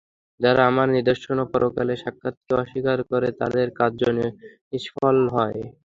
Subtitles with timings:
[0.39, 4.01] যারা আমার নিদর্শন ও পরকালে সাক্ষাৎকে অস্বীকার করে তাদের কার্য
[4.71, 5.59] নিষ্ফল হয়।